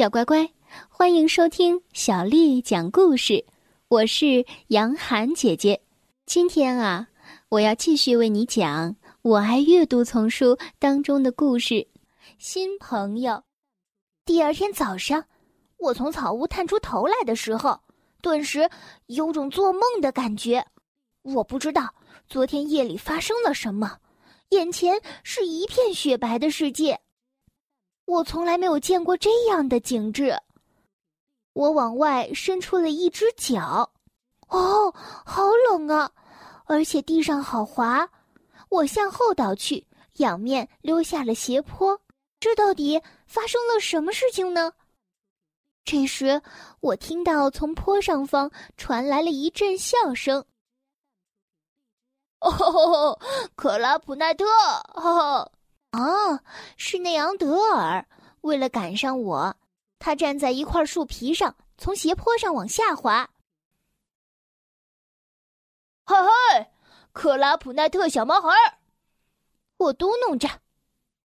[0.00, 0.50] 小乖乖，
[0.88, 3.44] 欢迎收听小丽讲故事。
[3.88, 5.78] 我是杨涵姐姐。
[6.24, 7.06] 今天啊，
[7.50, 11.86] 我要继续为你讲《我爱阅读》丛书当中的故事。
[12.38, 13.42] 新朋友，
[14.24, 15.22] 第二天早上，
[15.76, 17.78] 我从草屋探出头来的时候，
[18.22, 18.70] 顿时
[19.04, 20.64] 有种做梦的感觉。
[21.24, 21.94] 我不知道
[22.26, 23.98] 昨天夜里发生了什么，
[24.48, 26.98] 眼前是一片雪白的世界。
[28.10, 30.36] 我从来没有见过这样的景致。
[31.52, 33.88] 我往外伸出了一只脚，
[34.48, 34.92] 哦，
[35.24, 36.10] 好冷啊！
[36.64, 38.08] 而且地上好滑。
[38.68, 42.00] 我向后倒去，仰面溜下了斜坡。
[42.40, 44.72] 这到底发生了什么事情呢？
[45.84, 46.42] 这时，
[46.80, 50.44] 我听到从坡上方传来了一阵笑声。
[52.40, 53.20] 哦，
[53.54, 54.44] 克拉普奈特！
[54.94, 55.48] 哦。
[55.92, 56.40] 哦，
[56.76, 58.06] 是内昂德尔。
[58.42, 59.54] 为了赶上我，
[59.98, 63.28] 他站在一块树皮上，从斜坡上往下滑。
[66.04, 66.66] 嘿嘿，
[67.12, 68.78] 克拉普奈特小毛孩儿！
[69.76, 70.48] 我嘟哝着：“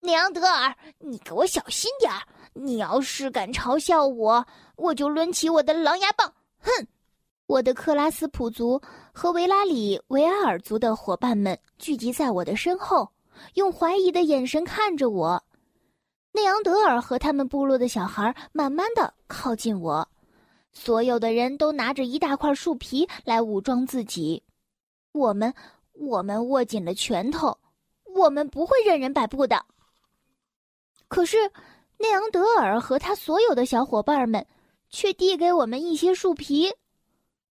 [0.00, 2.22] 内昂德尔，你给我小心点儿！
[2.52, 4.46] 你要是敢嘲笑我，
[4.76, 6.70] 我就抡起我的狼牙棒！”哼！
[7.46, 8.80] 我的克拉斯普族
[9.12, 13.10] 和维拉里维埃尔族的伙伴们聚集在我的身后。
[13.54, 15.42] 用怀疑的眼神看着我，
[16.32, 20.08] 内昂德尔和他们部落的小孩慢慢的靠近我，
[20.72, 24.42] 所有的人都拿着一大块树皮来武装自己。
[25.12, 25.54] 我们，
[25.92, 27.56] 我们握紧了拳头，
[28.14, 29.64] 我们不会任人摆布的。
[31.06, 31.36] 可是，
[31.98, 34.44] 内昂德尔和他所有的小伙伴们
[34.90, 36.72] 却递给我们一些树皮，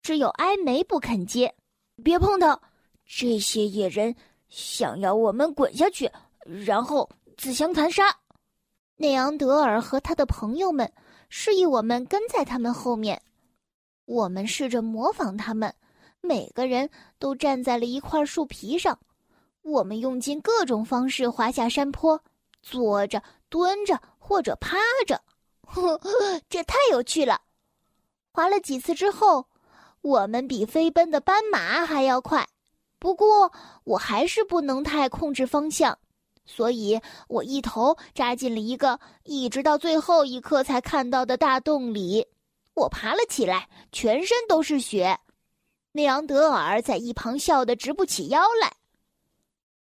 [0.02, 1.55] 只有埃梅不肯接。
[2.02, 2.61] 别碰他，
[3.06, 4.17] 这些野人。
[4.55, 6.09] 想要我们滚下去，
[6.45, 8.05] 然后自相残杀。
[8.97, 10.93] 内昂德尔和他的朋友们
[11.29, 13.21] 示意我们跟在他们后面。
[14.05, 15.75] 我们试着模仿他们，
[16.21, 16.89] 每个人
[17.19, 18.97] 都站在了一块树皮上。
[19.63, 22.23] 我们用尽各种方式滑下山坡，
[22.63, 25.20] 坐着、蹲着或者趴着。
[25.63, 26.01] 呵，
[26.48, 27.41] 这太有趣了！
[28.31, 29.48] 滑了几次之后，
[30.03, 32.47] 我们比飞奔的斑马还要快。
[33.05, 33.53] 不过
[33.85, 35.98] 我还是不能太控制方向，
[36.47, 36.98] 所以
[37.29, 42.27] 我一头扎进了一个一直到最后一刻才看到的大洞里。
[42.73, 45.20] 我爬了起来，全身都是血。
[45.93, 48.73] 内昂德尔在一旁笑得直不起腰来。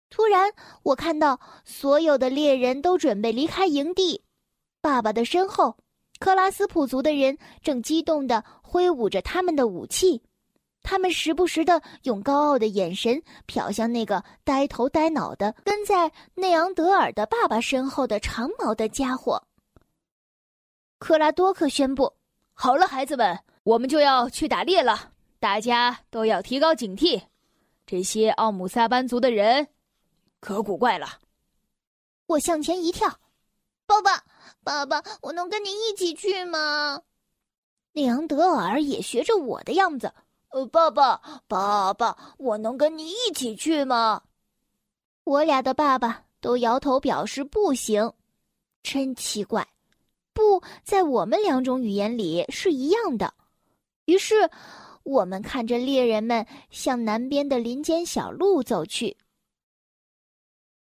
[0.09, 0.51] 突然，
[0.84, 4.22] 我看到所有的猎人都准备离开营地，
[4.81, 5.78] 爸爸的身后，
[6.19, 10.22] 克拉斯普族的人正激动地挥舞着他们的武器。
[10.89, 19.43] 他们时不时的用高傲的眼神瞟向那个呆头呆脑的跟在内昂德尔的爸爸身后的长毛的家伙。
[20.97, 22.13] 克拉多克宣布
[22.55, 25.11] ：“好了，孩子们，我们就要去打猎了，
[25.41, 27.21] 大家都要提高警惕。
[27.85, 29.67] 这些奥姆萨班族的人，
[30.39, 31.19] 可古怪了。”
[32.27, 33.19] 我向前一跳
[33.85, 34.23] ：“爸爸，
[34.63, 37.01] 爸爸，我能跟你一起去吗？”
[37.91, 40.13] 内昂德尔也学着我的样子。
[40.50, 44.24] 呃，爸爸，爸爸，我能跟你一起去吗？
[45.24, 48.13] 我俩的爸爸都摇头表示不行。
[48.81, 49.68] 真奇怪，
[50.34, 53.34] 不在我们两种语言里是一样的。
[54.06, 54.50] 于是，
[55.03, 59.18] 我们看着猎人们向南边的林间小路走去。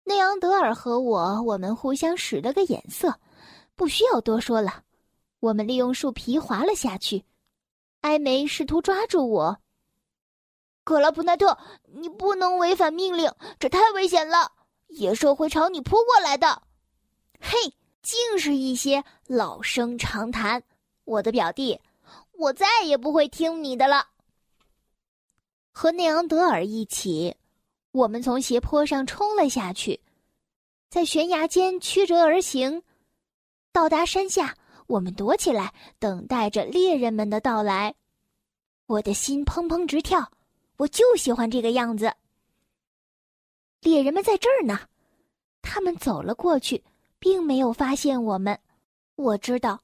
[0.05, 3.13] 内昂德尔和我，我们互相使了个眼色，
[3.75, 4.85] 不需要多说了。
[5.41, 7.25] 我们利用树皮滑了下去。
[8.07, 9.59] 埃梅试图抓住我。
[10.85, 11.59] 克拉普奈特，
[11.93, 14.53] 你不能违反命令，这太危险了，
[14.87, 16.63] 野兽会朝你扑过来的。
[17.41, 20.63] 嘿，尽是一些老生常谈。
[21.05, 21.81] 我的表弟，
[22.39, 24.07] 我再也不会听你的了。
[25.73, 27.35] 和内昂德尔一起，
[27.91, 30.01] 我们从斜坡上冲了下去，
[30.89, 32.85] 在悬崖间曲折而行，
[33.73, 34.57] 到达山下。
[34.87, 37.95] 我们躲起来，等待着猎人们的到来。
[38.87, 40.31] 我的心砰砰直跳，
[40.77, 42.13] 我就喜欢这个样子。
[43.81, 44.81] 猎人们在这儿呢，
[45.61, 46.85] 他们走了过去，
[47.19, 48.59] 并没有发现我们。
[49.17, 49.81] 我知道，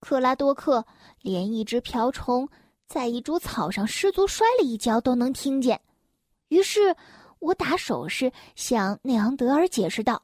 [0.00, 0.84] 克拉多克
[1.20, 2.48] 连一只瓢虫
[2.86, 5.80] 在一株草上失足摔了一跤都能听见。
[6.48, 6.94] 于是，
[7.38, 10.22] 我打手势向内昂德尔解释道：“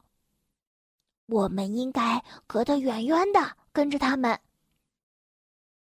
[1.25, 4.39] 我们应该隔得远远的。”跟着他们，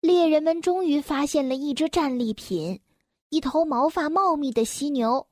[0.01, 2.81] 猎人们终于发现了一只战利品，
[3.29, 5.27] 一头毛发茂密的犀牛。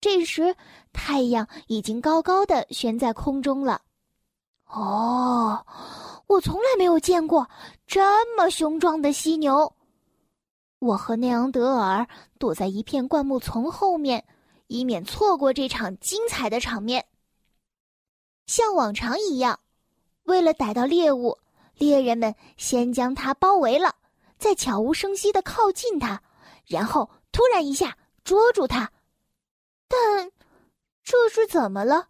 [0.00, 0.56] 这时，
[0.92, 3.82] 太阳已经高高的悬在空中了。
[4.66, 5.64] 哦，
[6.26, 7.48] 我从来没有见过
[7.86, 9.72] 这么雄壮的犀牛。
[10.80, 14.24] 我和内昂德尔躲在一片灌木丛后面，
[14.66, 17.04] 以免错过这场精彩的场面。
[18.46, 19.60] 像往常一样，
[20.24, 21.38] 为了逮到猎物，
[21.76, 23.94] 猎人们先将它包围了，
[24.38, 26.20] 再悄无声息的靠近它，
[26.66, 28.90] 然后突然一下捉住它。
[29.88, 30.30] 但
[31.02, 32.08] 这是怎么了？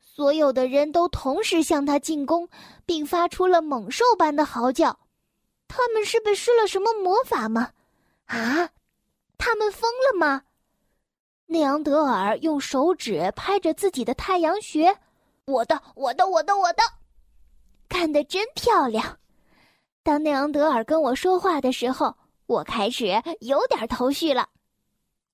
[0.00, 2.48] 所有的人都同时向他进攻，
[2.84, 4.98] 并发出了猛兽般的嚎叫。
[5.66, 7.70] 他们是被施了什么魔法吗？
[8.26, 8.68] 啊，
[9.38, 10.42] 他们疯了吗？
[11.46, 14.96] 内昂德尔用手指拍着自己的太阳穴，
[15.46, 16.82] 我的，我的，我的，我的，
[17.90, 19.18] 干得真漂亮！
[20.04, 22.16] 当内昂德尔跟我说话的时候，
[22.46, 24.48] 我开始有点头绪了。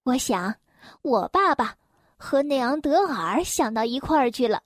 [0.05, 0.55] 我想，
[1.03, 1.77] 我爸爸
[2.17, 4.63] 和内昂德尔想到一块儿去了，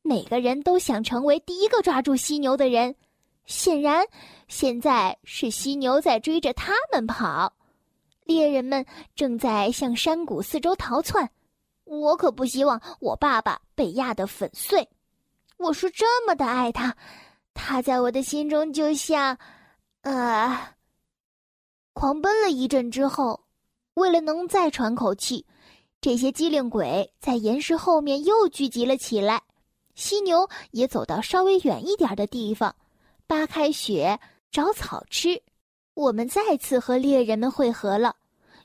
[0.00, 2.96] 每个人都想成为第一个抓住犀牛的人。
[3.44, 4.04] 显然，
[4.48, 7.52] 现在是犀牛在追着他们跑。
[8.24, 8.84] 猎人们
[9.14, 11.30] 正在向山谷四周逃窜，
[11.84, 14.88] 我可不希望我爸爸被压得粉碎。
[15.58, 16.96] 我是这么的爱他，
[17.58, 19.36] 他在我的心中就像……
[20.02, 20.74] 呃……
[21.94, 23.40] 狂奔了一阵之后，
[23.94, 25.44] 为了能再喘口气，
[26.00, 29.42] 这些机灵鬼在岩石后面又聚集了起来。
[29.94, 32.76] 犀牛也走到稍微远一点的地方，
[33.26, 34.20] 扒开雪
[34.50, 35.42] 找草吃。
[35.94, 38.14] 我们再次和猎人们会合了。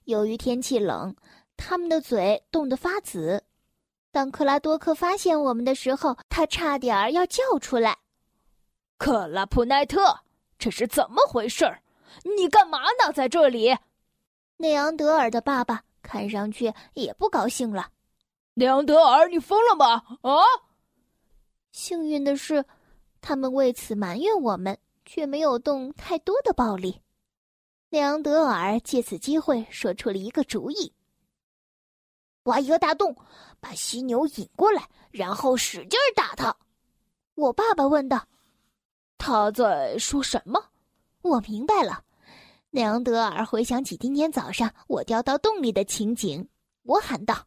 [0.03, 1.15] 由于天气冷，
[1.55, 3.41] 他们的嘴冻得发紫。
[4.11, 7.97] 当克拉多克发现我们的时候，他差点儿要叫出来
[9.01, 10.15] ：“克拉普奈特，
[10.59, 11.81] 这是怎么回事儿？
[12.37, 13.11] 你干嘛呢？
[13.11, 13.75] 在这里？”
[14.57, 17.89] 内昂德尔的爸爸看上去也不高兴了。
[18.53, 20.45] “内昂德尔，你疯了吗？”啊！
[21.71, 22.63] 幸运的是，
[23.21, 27.01] 他们为此埋怨我们，却没有动太多的暴力。
[27.89, 30.93] 内昂德尔借此机会说出了一个主意：
[32.43, 33.15] 挖一个大洞，
[33.59, 36.55] 把犀牛引过来，然后使劲打它。
[37.33, 38.27] 我爸爸问道
[39.21, 40.59] ：“他在说什么？”
[41.21, 42.03] 我明白了。
[42.71, 46.47] 内昂德尔回想起今天早上我掉到洞里的情景，
[46.81, 47.45] 我喊道：“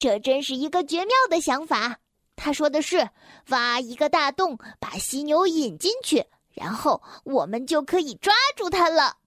[0.00, 2.00] 这真是一个绝妙的想法！”
[2.34, 3.08] 他说的是
[3.50, 9.18] ：“挖一个大洞，把犀牛引进去，然后我们就可以抓住它了。”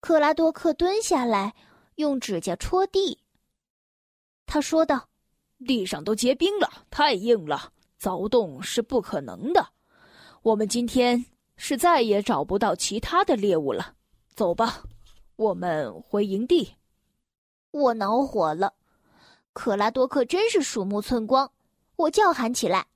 [0.00, 1.54] 克拉多克蹲下来，
[1.94, 3.18] 用指甲戳地。
[4.44, 5.08] 他说道
[5.66, 9.66] ：“地上都结冰了，太硬了，凿洞是不可能的。
[10.44, 11.24] 我们今天
[11.56, 13.94] 是再也找不到其他的猎物了。
[14.34, 14.82] 走吧，
[15.36, 16.74] 我们回营地。”
[17.72, 18.74] 我恼火了，
[19.54, 21.50] 克拉多克真是鼠目寸光。
[21.96, 22.86] 我叫喊起来。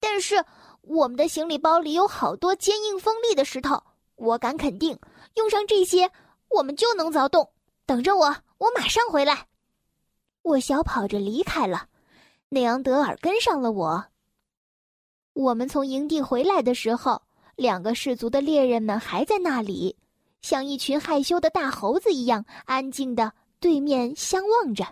[0.00, 0.42] 但是
[0.80, 3.82] 我们的行李包里有好多坚硬锋利的石头，
[4.14, 4.98] 我敢肯定。
[5.34, 6.10] 用上这些，
[6.48, 7.52] 我们就能凿洞。
[7.84, 9.46] 等着我，我马上回来。
[10.40, 11.90] 我小跑着离开了，
[12.48, 14.06] 内昂德尔跟上了我。
[15.36, 17.20] 我们从营地回来的时候，
[17.56, 19.94] 两个氏族的猎人们还在那里，
[20.40, 23.30] 像一群害羞的大猴子一样安静的
[23.60, 24.86] 对面相望着。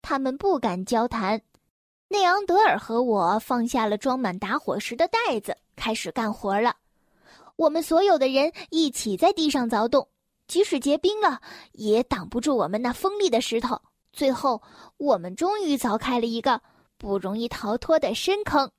[0.00, 1.38] 他们不敢交谈。
[2.08, 6.74] 内昂德尔和我放下了装满打火石的袋子，开始干活了。
[7.56, 10.08] 我们所有的人一起在地上凿洞，
[10.48, 11.38] 即使结冰了，
[11.72, 13.78] 也挡不住我们那锋利的石头。
[14.10, 14.62] 最后，
[14.96, 16.58] 我们终于凿开了一个
[16.96, 18.70] 不容易逃脱的深坑。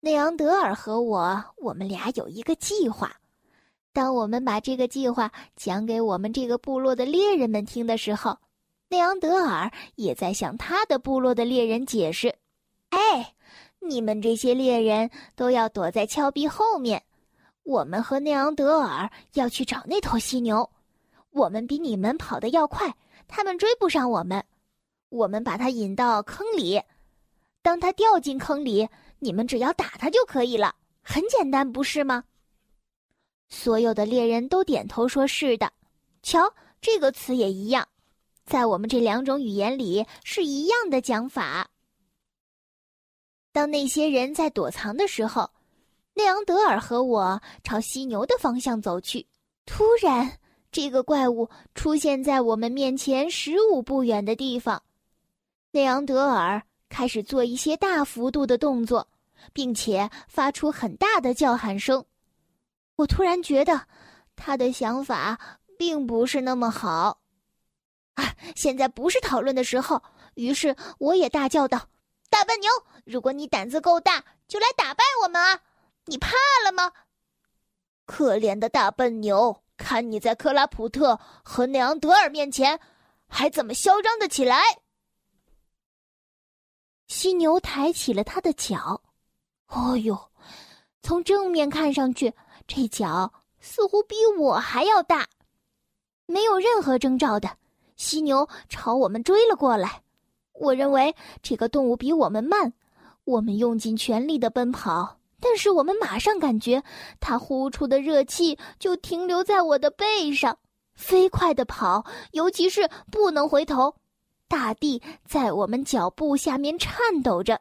[0.00, 3.16] 内昂德尔和我，我们俩有一个计划。
[3.92, 8.38] 当我们把这个计划讲给我们这个部落的猎人们听的时候，
[8.88, 12.32] 内昂德尔也在向他的部落的猎人解释
[12.90, 13.34] ：“哎，
[13.80, 17.02] 你们这些猎人都要躲在峭壁后面。”
[17.64, 20.70] 我们和内昂德尔要去找那头犀牛，
[21.30, 22.94] 我们比你们跑得要快，
[23.26, 24.42] 他们追不上我们。
[25.08, 26.80] 我们把它引到坑里，
[27.60, 28.88] 当它掉进坑里，
[29.18, 32.24] 你们只要打他就可以了，很简单，不是吗？
[33.48, 35.72] 所有的猎人都点头说是的。
[36.22, 37.86] 瞧，这个词也一样，
[38.44, 41.70] 在我们这两种语言里是一样的讲法。
[43.52, 45.50] 当那些人在躲藏的时候。
[46.14, 49.24] 内昂德尔和我朝犀牛的方向走去。
[49.66, 50.40] 突然，
[50.72, 54.82] 这个怪物出现在我们面前十五步远的地方。
[55.70, 59.08] 内昂德尔开始做一些大幅度的动作，
[59.52, 62.04] 并且发出很大的叫喊声。
[62.96, 63.86] 我突然觉得，
[64.34, 65.38] 他的想法
[65.78, 67.20] 并不是那么好。
[68.14, 70.02] 啊，现在不是讨论的时候。
[70.34, 71.88] 于是，我也大叫道
[72.30, 72.70] ：“大笨牛，
[73.04, 75.60] 如果你胆子够大！”就来打败我们啊！
[76.06, 76.30] 你怕
[76.64, 76.92] 了吗？
[78.06, 82.80] 可怜的大笨牛，看你在克拉普特和内昂德尔面前，
[83.26, 84.62] 还怎么嚣张的起来？
[87.08, 89.00] 犀牛抬起了它的脚，
[89.68, 90.16] 哦呦，
[91.02, 92.32] 从正面看上去，
[92.66, 95.26] 这脚似乎比我还要大。
[96.26, 97.50] 没有任何征兆的，
[97.96, 100.02] 犀牛朝我们追了过来。
[100.52, 102.72] 我认为这个动物比我们慢，
[103.24, 105.16] 我们用尽全力的奔跑。
[105.40, 106.82] 但是我们马上感觉，
[107.20, 110.58] 它呼出的热气就停留在我的背上，
[110.94, 113.94] 飞快的跑，尤其是不能回头，
[114.48, 117.60] 大地在我们脚步下面颤抖着。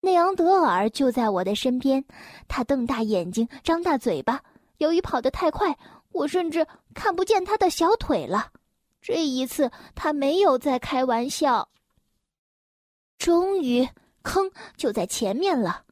[0.00, 2.04] 内昂德尔就在我的身边，
[2.46, 4.40] 他瞪大眼睛，张大嘴巴。
[4.78, 5.76] 由于跑得太快，
[6.12, 8.52] 我甚至看不见他的小腿了。
[9.00, 11.68] 这一次，他没有再开玩笑。
[13.18, 13.88] 终于，
[14.22, 15.84] 坑就在前面了。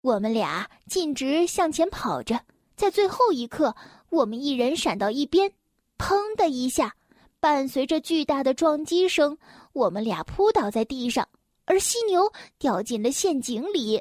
[0.00, 2.40] 我们俩径直向前跑着，
[2.76, 3.74] 在最后一刻，
[4.08, 5.52] 我们一人闪到一边，
[5.98, 6.94] 砰的一下，
[7.42, 9.36] 伴随着巨大的撞击声，
[9.72, 11.28] 我们俩扑倒在地上，
[11.64, 14.00] 而犀牛掉进了陷阱里。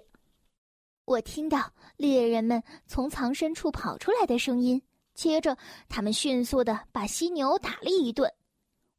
[1.05, 4.79] 我听到猎人们从藏身处跑出来的声音，
[5.15, 5.57] 接着
[5.89, 8.31] 他们迅速的把犀牛打了一顿。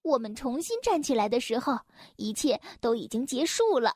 [0.03, 1.79] 我们重新站起来的时候，
[2.17, 3.95] 一切都已经结束了。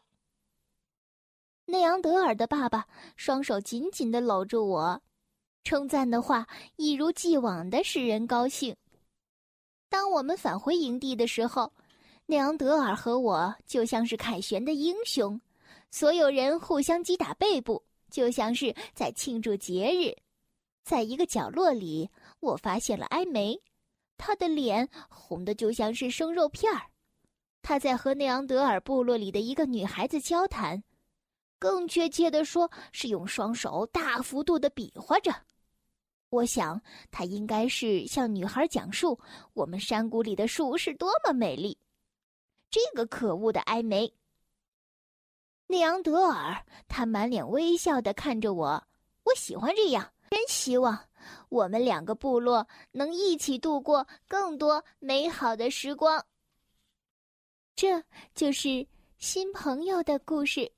[1.65, 2.87] 内昂德尔的爸爸
[3.17, 5.03] 双手紧紧的搂住我，
[5.65, 8.76] 称赞的话一如既往的使人高兴。
[9.97, 11.73] 当我们返回营地的时候，
[12.26, 15.41] 内昂德尔和我就像是凯旋的英雄，
[15.91, 20.15] 所有人互相击打背部，就像是在庆祝节日。
[20.85, 22.11] 在一个角落里，
[22.41, 23.59] 我发现了埃梅，
[24.19, 26.83] 她的脸红的就像是生肉片儿，
[27.62, 30.85] 她在和内昂德尔部落里的一个女孩子交谈。
[31.59, 35.35] 更确切的说，是用双手大幅度的比划着。
[36.28, 36.80] 我想，
[37.11, 39.18] 他应该是向女孩讲述
[39.54, 41.78] 我们山谷里的树是多么美丽。
[42.68, 44.12] 这个可恶的埃梅，
[45.68, 48.87] 内昂德尔，他满脸微笑的看着我。
[49.25, 50.99] 我喜欢这样，真希望
[51.49, 56.25] 我们两个部落能一起度过更多美好的时光。
[57.76, 58.02] 这
[58.35, 58.87] 就是
[59.18, 60.71] 新朋友的故事。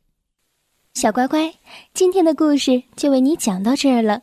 [0.94, 1.52] 小乖乖，
[1.94, 4.22] 今天的故事就为你讲到这儿了。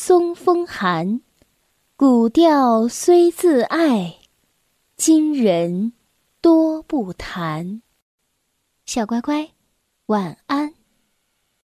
[0.00, 1.22] 松风寒。
[1.96, 4.18] 古调虽自爱，
[4.96, 5.92] 今人
[6.40, 7.82] 多不弹。
[8.86, 9.50] 小乖乖，
[10.06, 10.77] 晚安。